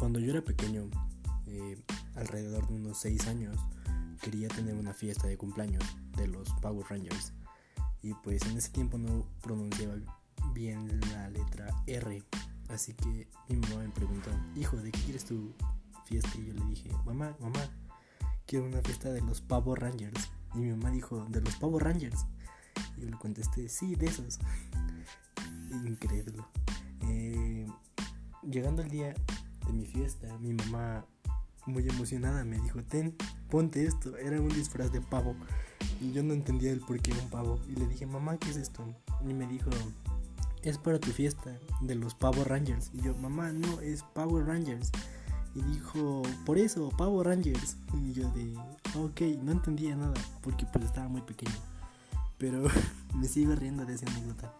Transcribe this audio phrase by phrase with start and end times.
[0.00, 0.88] Cuando yo era pequeño,
[1.46, 1.76] eh,
[2.14, 3.58] alrededor de unos 6 años,
[4.22, 5.84] quería tener una fiesta de cumpleaños
[6.16, 7.34] de los Power Rangers.
[8.00, 9.96] Y pues en ese tiempo no pronunciaba
[10.54, 12.24] bien la letra R.
[12.70, 15.52] Así que mi mamá me preguntó, hijo, ¿de qué quieres tu
[16.06, 16.30] fiesta?
[16.38, 17.68] Y yo le dije, mamá, mamá,
[18.46, 20.30] quiero una fiesta de los Power Rangers.
[20.54, 22.24] Y mi mamá dijo, ¿de los Power Rangers?
[22.96, 24.38] Y yo le contesté, sí, de esos.
[25.84, 26.42] Increíble.
[27.02, 27.66] Eh,
[28.50, 29.14] llegando el día
[29.72, 31.04] mi fiesta, mi mamá,
[31.66, 33.14] muy emocionada, me dijo, ten,
[33.50, 34.16] ponte esto.
[34.16, 35.34] Era un disfraz de pavo.
[36.00, 37.60] Y yo no entendía el por qué un pavo.
[37.68, 38.84] Y le dije, mamá, ¿qué es esto?
[39.26, 39.70] Y me dijo,
[40.62, 42.90] es para tu fiesta de los Power Rangers.
[42.92, 44.90] Y yo, mamá, no, es Power Rangers.
[45.54, 47.76] Y dijo, por eso, Power Rangers.
[47.94, 48.56] Y yo de,
[48.96, 51.56] ok, no entendía nada, porque pues estaba muy pequeño.
[52.38, 52.64] Pero
[53.14, 54.54] me sigo riendo de esa anécdota.